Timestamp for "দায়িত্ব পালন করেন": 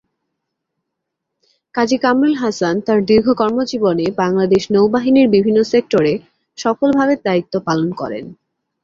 7.25-8.25